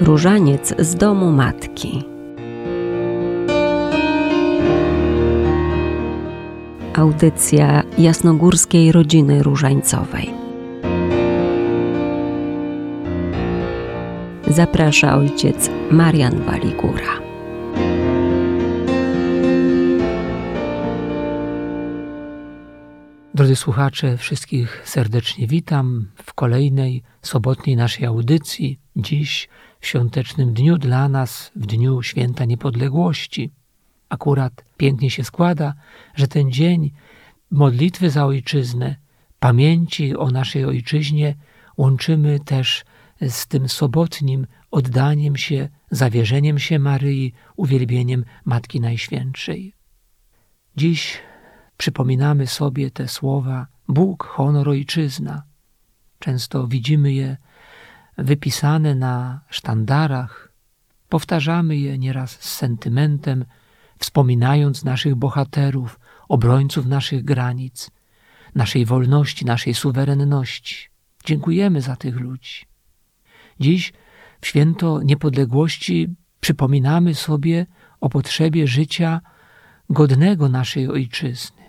[0.00, 2.04] Różaniec z domu matki.
[6.94, 10.30] Audycja jasnogórskiej rodziny różańcowej.
[14.46, 17.20] Zaprasza ojciec Marian Waligura.
[23.34, 28.78] Drodzy słuchacze, wszystkich serdecznie witam w kolejnej sobotniej naszej audycji.
[28.96, 29.48] Dziś
[29.80, 33.50] w świątecznym dniu dla nas, w dniu święta niepodległości.
[34.08, 35.74] Akurat pięknie się składa,
[36.14, 36.90] że ten dzień
[37.50, 38.96] modlitwy za ojczyznę,
[39.38, 41.34] pamięci o naszej ojczyźnie
[41.76, 42.84] łączymy też
[43.28, 49.74] z tym sobotnim oddaniem się, zawierzeniem się Maryi, uwielbieniem Matki Najświętszej.
[50.76, 51.18] Dziś
[51.76, 55.42] przypominamy sobie te słowa Bóg, honor, ojczyzna.
[56.18, 57.36] Często widzimy je
[58.20, 60.52] wypisane na sztandarach,
[61.08, 63.44] powtarzamy je nieraz z sentymentem,
[63.98, 67.90] wspominając naszych bohaterów, obrońców naszych granic,
[68.54, 70.88] naszej wolności, naszej suwerenności.
[71.24, 72.66] Dziękujemy za tych ludzi.
[73.60, 73.92] Dziś
[74.40, 76.08] w święto niepodległości
[76.40, 77.66] przypominamy sobie
[78.00, 79.20] o potrzebie życia
[79.90, 81.62] godnego naszej ojczyzny,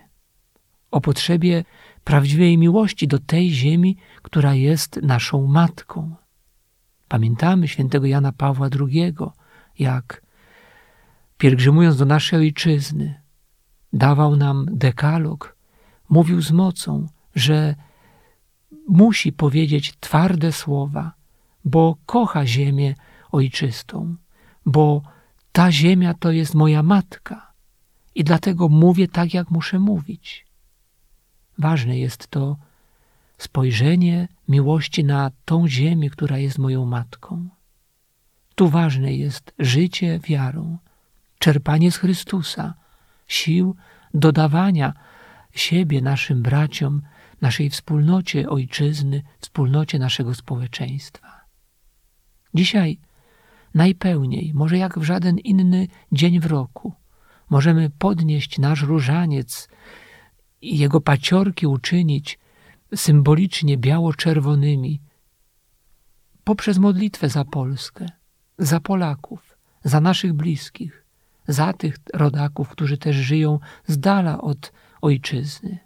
[0.92, 1.64] o potrzebie
[2.04, 6.16] prawdziwej miłości do tej ziemi, która jest naszą matką.
[7.12, 9.14] Pamiętamy świętego Jana Pawła II,
[9.80, 10.22] jak
[11.38, 13.22] pielgrzymując do naszej ojczyzny,
[13.94, 15.56] dawał nam dekalog,
[16.10, 17.76] mówił z mocą, że
[18.88, 21.14] musi powiedzieć twarde słowa,
[21.66, 22.96] bo kocha ziemię
[23.32, 24.16] ojczystą,
[24.66, 25.02] bo
[25.52, 27.52] ta ziemia to jest moja matka
[28.16, 30.46] i dlatego mówię tak, jak muszę mówić.
[31.58, 32.58] Ważne jest to
[33.38, 37.50] spojrzenie miłości na tą ziemię, która jest moją matką.
[38.56, 40.78] Tu ważne jest życie wiarą,
[41.40, 42.74] czerpanie z Chrystusa,
[43.28, 43.76] sił
[44.14, 44.94] dodawania
[45.52, 47.02] siebie naszym braciom,
[47.42, 51.42] naszej wspólnocie ojczyzny, wspólnocie naszego społeczeństwa.
[52.54, 53.00] Dzisiaj
[53.74, 56.94] najpełniej, może jak w żaden inny dzień w roku,
[57.50, 59.70] możemy podnieść nasz różaniec
[60.62, 62.40] i jego paciorki uczynić
[62.96, 65.02] symbolicznie biało-czerwonymi
[66.44, 68.06] poprzez modlitwę za Polskę,
[68.58, 71.06] za Polaków, za naszych bliskich,
[71.48, 74.72] za tych rodaków, którzy też żyją z dala od
[75.02, 75.80] ojczyzny.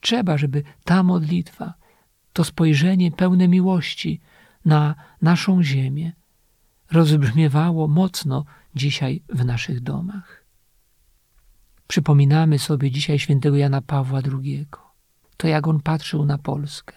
[0.00, 1.74] Trzeba, żeby ta modlitwa,
[2.32, 4.20] to spojrzenie pełne miłości
[4.64, 6.12] na naszą ziemię
[6.92, 8.44] rozbrzmiewało mocno
[8.74, 10.44] dzisiaj w naszych domach.
[11.86, 14.66] Przypominamy sobie dzisiaj świętego Jana Pawła II
[15.36, 16.96] to jak on patrzył na Polskę.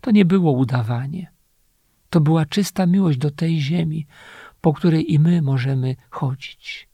[0.00, 1.32] To nie było udawanie.
[2.10, 4.06] To była czysta miłość do tej ziemi,
[4.60, 6.88] po której i my możemy chodzić.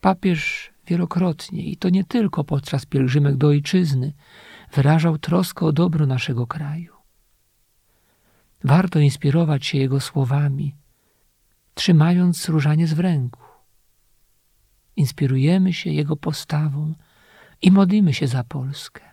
[0.00, 4.12] Papież wielokrotnie, i to nie tylko podczas pielgrzymek do ojczyzny,
[4.72, 6.92] wyrażał troskę o dobro naszego kraju.
[8.64, 10.74] Warto inspirować się jego słowami,
[11.74, 13.42] trzymając różaniec w ręku.
[14.96, 16.94] Inspirujemy się jego postawą
[17.62, 19.11] i modlimy się za Polskę.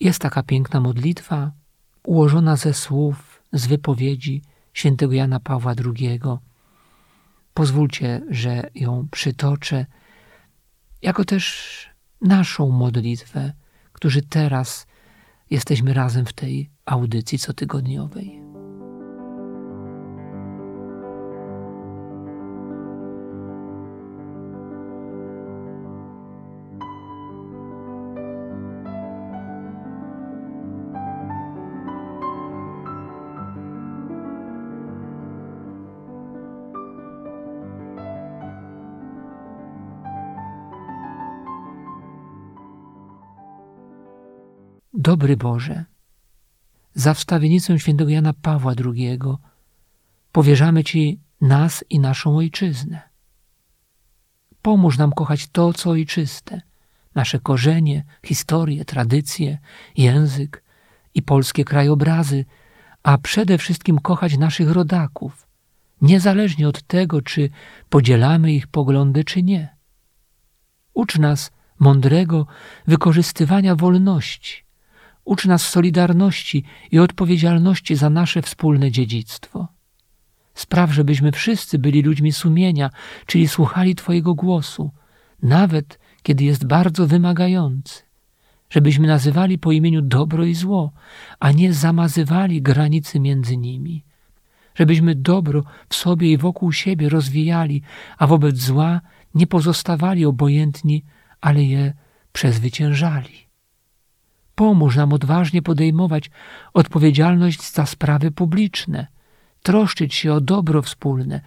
[0.00, 1.52] Jest taka piękna modlitwa,
[2.04, 4.42] ułożona ze słów, z wypowiedzi
[4.72, 6.20] świętego Jana Pawła II.
[7.54, 9.86] Pozwólcie, że ją przytoczę,
[11.02, 11.66] jako też
[12.20, 13.52] naszą modlitwę,
[13.92, 14.86] którzy teraz
[15.50, 18.45] jesteśmy razem w tej audycji cotygodniowej.
[45.06, 45.84] Dobry Boże,
[46.94, 49.18] za wstawienicą świętego Jana Pawła II
[50.32, 53.02] powierzamy Ci nas i naszą ojczyznę.
[54.62, 56.60] Pomóż nam kochać to, co ojczyste,
[57.14, 59.58] nasze korzenie, historię, tradycje,
[59.96, 60.62] język
[61.14, 62.44] i polskie krajobrazy,
[63.02, 65.46] a przede wszystkim kochać naszych rodaków,
[66.00, 67.50] niezależnie od tego, czy
[67.88, 69.76] podzielamy ich poglądy, czy nie.
[70.94, 72.46] Ucz nas mądrego
[72.86, 74.65] wykorzystywania wolności,
[75.26, 79.68] Ucz nas solidarności i odpowiedzialności za nasze wspólne dziedzictwo.
[80.54, 82.90] Spraw, żebyśmy wszyscy byli ludźmi sumienia,
[83.26, 84.90] czyli słuchali Twojego głosu,
[85.42, 88.02] nawet kiedy jest bardzo wymagający.
[88.70, 90.92] Żebyśmy nazywali po imieniu dobro i zło,
[91.40, 94.04] a nie zamazywali granicy między nimi.
[94.74, 97.82] żebyśmy dobro w sobie i wokół siebie rozwijali,
[98.18, 99.00] a wobec zła
[99.34, 101.04] nie pozostawali obojętni,
[101.40, 101.94] ale je
[102.32, 103.45] przezwyciężali.
[104.56, 106.30] Pomóż nam odważnie podejmować
[106.74, 109.06] odpowiedzialność za sprawy publiczne,
[109.62, 111.40] troszczyć się o dobro wspólne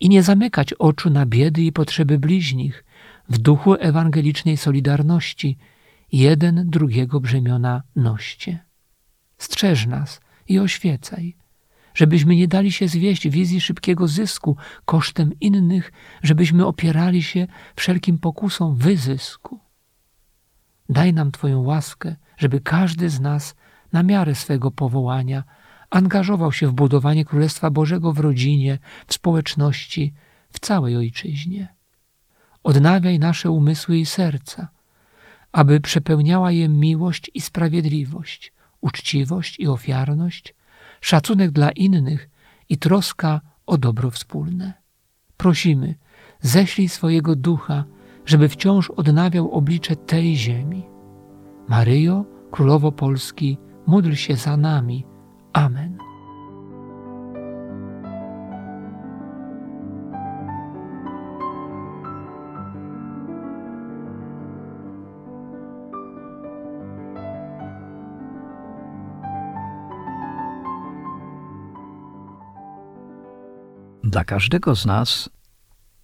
[0.00, 2.84] i nie zamykać oczu na biedy i potrzeby bliźnich
[3.28, 5.58] w duchu ewangelicznej solidarności,
[6.12, 8.64] jeden drugiego brzemiona noście.
[9.38, 11.36] Strzeż nas i oświecaj,
[11.94, 17.46] żebyśmy nie dali się zwieść wizji szybkiego zysku kosztem innych, żebyśmy opierali się
[17.76, 19.60] wszelkim pokusom wyzysku.
[20.88, 23.54] Daj nam Twoją łaskę, żeby każdy z nas
[23.92, 25.44] na miarę swego powołania
[25.90, 30.14] angażował się w budowanie Królestwa Bożego w rodzinie, w społeczności,
[30.50, 31.74] w całej ojczyźnie.
[32.62, 34.68] Odnawiaj nasze umysły i serca,
[35.52, 40.54] aby przepełniała je miłość i sprawiedliwość, uczciwość i ofiarność,
[41.00, 42.28] szacunek dla innych
[42.68, 44.72] i troska o dobro wspólne.
[45.36, 45.94] Prosimy,
[46.40, 47.84] ześlij swojego ducha,
[48.26, 50.93] żeby wciąż odnawiał oblicze tej ziemi.
[51.68, 55.06] Maryjo, Królowo Polski, módl się za nami.
[55.52, 55.98] Amen.
[74.04, 75.30] Dla każdego z nas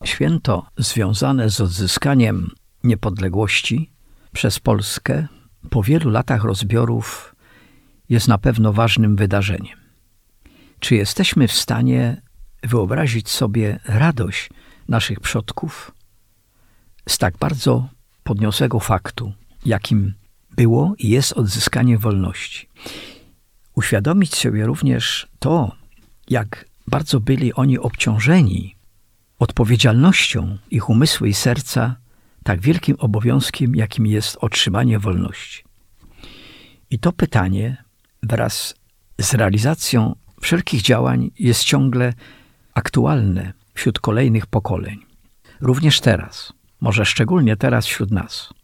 [0.04, 2.50] święto związane z odzyskaniem
[2.84, 3.90] niepodległości
[4.32, 5.28] przez Polskę
[5.70, 7.34] po wielu latach rozbiorów
[8.08, 9.78] jest na pewno ważnym wydarzeniem.
[10.80, 12.22] Czy jesteśmy w stanie
[12.62, 14.50] wyobrazić sobie radość
[14.88, 15.92] naszych przodków
[17.08, 17.88] z tak bardzo
[18.24, 19.32] podniosłego faktu,
[19.66, 20.14] jakim
[20.56, 22.68] było i jest odzyskanie wolności?
[23.74, 25.76] Uświadomić sobie również to,
[26.30, 28.76] jak bardzo byli oni obciążeni
[29.38, 31.96] odpowiedzialnością ich umysłu i serca,
[32.50, 35.64] tak wielkim obowiązkiem, jakim jest otrzymanie wolności.
[36.90, 37.84] I to pytanie
[38.22, 38.74] wraz
[39.20, 42.12] z realizacją wszelkich działań jest ciągle
[42.74, 44.98] aktualne wśród kolejnych pokoleń.
[45.60, 48.54] Również teraz, może szczególnie teraz wśród nas.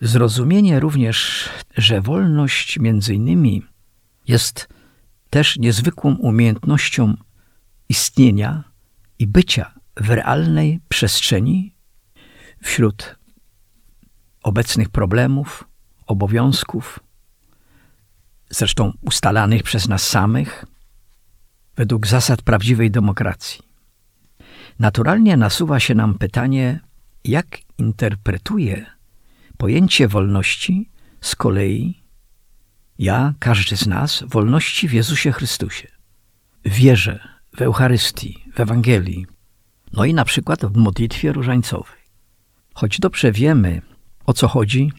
[0.00, 3.62] Zrozumienie również, że wolność między innymi
[4.28, 4.68] jest
[5.30, 7.16] też niezwykłą umiejętnością
[7.88, 8.64] istnienia
[9.18, 11.72] i bycia w realnej przestrzeni
[12.62, 13.16] wśród
[14.42, 15.64] obecnych problemów,
[16.06, 17.00] obowiązków,
[18.50, 20.64] zresztą ustalanych przez nas samych,
[21.76, 23.60] według zasad prawdziwej demokracji.
[24.78, 26.80] Naturalnie nasuwa się nam pytanie,
[27.24, 28.86] jak interpretuje
[29.56, 32.02] pojęcie wolności z kolei
[32.98, 35.88] ja, każdy z nas, wolności w Jezusie Chrystusie.
[36.64, 39.26] Wierzę w Eucharystii, w Ewangelii,
[39.92, 42.01] no i na przykład w modlitwie różańcowej.
[42.74, 43.82] Choć dobrze wiemy,
[44.26, 44.92] o co chodzi,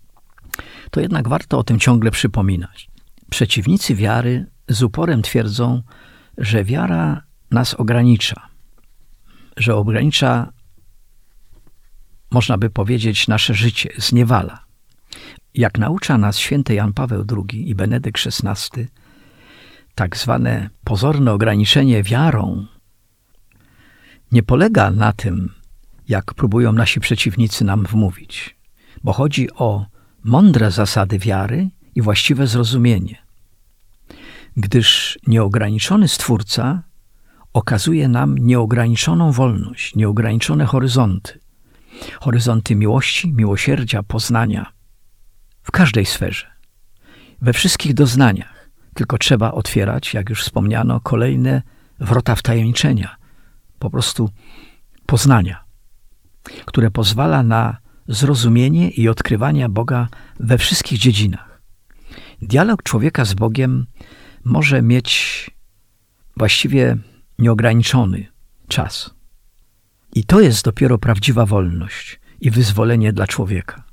[0.91, 2.89] to jednak warto o tym ciągle przypominać.
[3.29, 5.81] Przeciwnicy wiary z uporem twierdzą,
[6.37, 8.49] że wiara nas ogranicza,
[9.57, 10.51] że ogranicza,
[12.31, 14.63] można by powiedzieć, nasze życie, zniewala.
[15.53, 18.87] Jak naucza nas święty Jan Paweł II i Benedykt XVI,
[19.95, 22.65] tak zwane pozorne ograniczenie wiarą
[24.33, 25.53] nie polega na tym,
[26.07, 28.55] jak próbują nasi przeciwnicy nam wmówić,
[29.03, 29.85] bo chodzi o
[30.23, 33.23] mądre zasady wiary i właściwe zrozumienie.
[34.57, 36.83] Gdyż nieograniczony Stwórca
[37.53, 41.39] okazuje nam nieograniczoną wolność, nieograniczone horyzonty,
[42.19, 44.65] horyzonty miłości, miłosierdzia, poznania–
[45.63, 46.47] w każdej sferze,
[47.41, 48.69] we wszystkich doznaniach.
[48.93, 51.61] Tylko trzeba otwierać, jak już wspomniano, kolejne
[51.99, 53.15] wrota wtajemniczenia,
[53.79, 54.29] po prostu
[55.05, 55.62] poznania,
[56.65, 60.07] które pozwala na zrozumienie i odkrywanie Boga
[60.39, 61.61] we wszystkich dziedzinach.
[62.41, 63.85] Dialog człowieka z Bogiem
[64.43, 65.49] może mieć
[66.37, 66.97] właściwie
[67.39, 68.25] nieograniczony
[68.67, 69.13] czas.
[70.15, 73.83] I to jest dopiero prawdziwa wolność i wyzwolenie dla człowieka.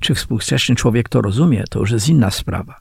[0.00, 2.80] Czy współczesny człowiek to rozumie, to już jest inna sprawa.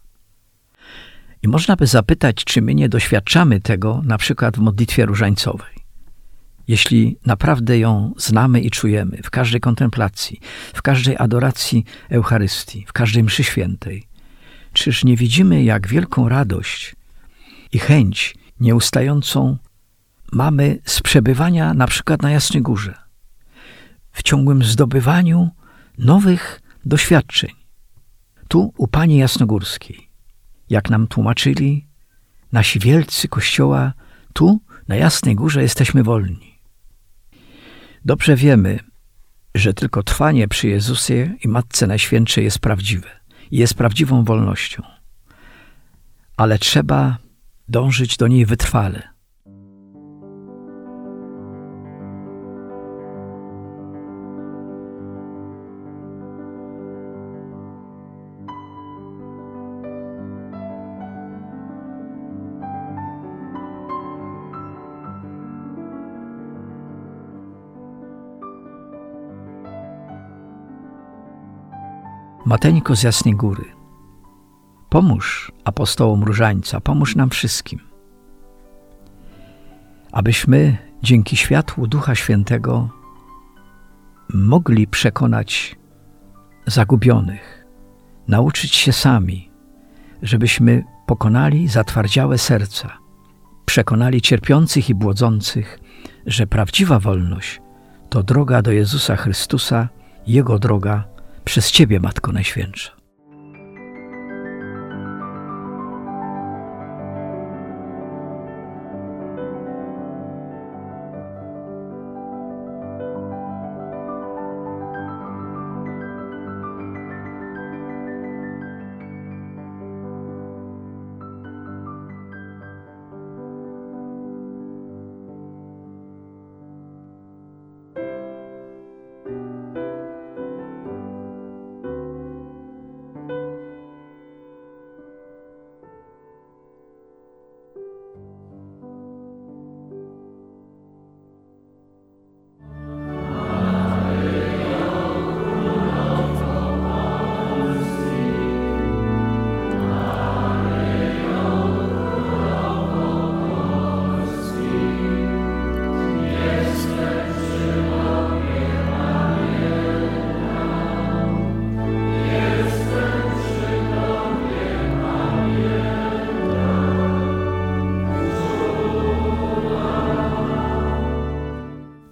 [1.43, 5.84] I można by zapytać, czy my nie doświadczamy tego na przykład w modlitwie różańcowej.
[6.67, 10.39] Jeśli naprawdę ją znamy i czujemy w każdej kontemplacji,
[10.73, 14.07] w każdej adoracji Eucharystii, w każdej mszy świętej,
[14.73, 16.95] czyż nie widzimy, jak wielką radość
[17.71, 19.57] i chęć nieustającą
[20.31, 22.97] mamy z przebywania na przykład na Jasnej Górze,
[24.11, 25.49] w ciągłym zdobywaniu
[25.97, 27.51] nowych doświadczeń.
[28.47, 30.09] Tu u Pani Jasnogórskiej,
[30.69, 31.87] jak nam tłumaczyli
[32.51, 33.93] nasi wielcy Kościoła
[34.33, 36.54] Tu, na Jasnej Górze, jesteśmy wolni.
[38.05, 38.79] Dobrze wiemy,
[39.55, 44.83] że tylko trwanie przy Jezusie i Matce Najświętszej jest prawdziwe jest prawdziwą wolnością.
[46.37, 47.17] Ale trzeba
[47.67, 49.14] dążyć do niej wytrwale.
[72.45, 73.65] Mateńko z Jasnej Góry,
[74.89, 77.79] pomóż apostołom Różańca, pomóż nam wszystkim,
[80.11, 82.89] abyśmy dzięki światłu Ducha Świętego
[84.33, 85.75] mogli przekonać
[86.67, 87.65] zagubionych,
[88.27, 89.51] nauczyć się sami,
[90.21, 92.97] żebyśmy pokonali zatwardziałe serca,
[93.65, 95.79] przekonali cierpiących i błodzących,
[96.25, 97.61] że prawdziwa wolność
[98.09, 99.89] to droga do Jezusa Chrystusa,
[100.27, 101.14] Jego droga
[101.45, 103.04] przez Ciebie, Matko Najświętsza.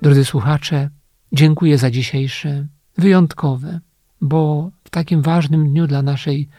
[0.03, 0.89] Drodzy słuchacze,
[1.31, 2.67] dziękuję za dzisiejsze
[2.98, 3.79] wyjątkowe,
[4.22, 6.50] bo w takim ważnym dniu dla naszej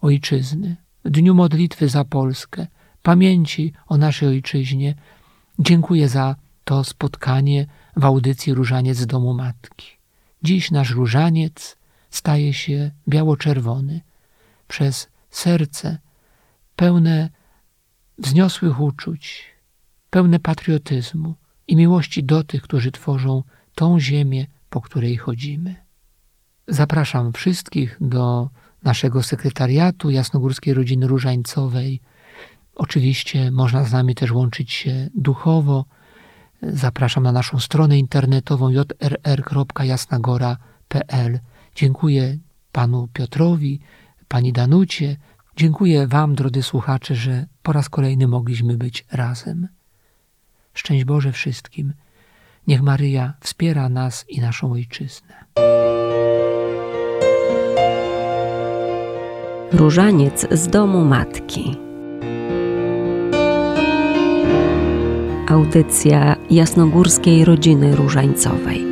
[0.00, 2.66] ojczyzny, dniu modlitwy za Polskę,
[3.02, 4.94] pamięci o naszej ojczyźnie,
[5.58, 7.66] dziękuję za to spotkanie
[7.96, 9.86] w audycji Różaniec Domu Matki.
[10.42, 11.76] Dziś nasz różaniec
[12.10, 14.00] staje się biało-czerwony
[14.68, 15.98] przez serce
[16.76, 17.30] pełne
[18.18, 19.44] wzniosłych uczuć,
[20.10, 21.34] pełne patriotyzmu,
[21.72, 23.42] i miłości do tych, którzy tworzą
[23.74, 25.74] tą ziemię, po której chodzimy.
[26.68, 28.50] Zapraszam wszystkich do
[28.82, 32.00] naszego sekretariatu Jasnogórskiej Rodziny Różańcowej.
[32.74, 35.84] Oczywiście można z nami też łączyć się duchowo.
[36.62, 41.40] Zapraszam na naszą stronę internetową jrr.jasnagora.pl.
[41.74, 42.38] Dziękuję
[42.72, 43.80] panu Piotrowi,
[44.28, 45.16] pani Danucie.
[45.56, 49.68] Dziękuję wam, drodzy słuchacze, że po raz kolejny mogliśmy być razem.
[50.74, 51.92] Szczęść Boże wszystkim.
[52.66, 55.34] Niech Maryja wspiera nas i naszą ojczyznę.
[59.72, 61.76] Różaniec z domu matki.
[65.48, 68.91] Audycja jasnogórskiej rodziny różańcowej.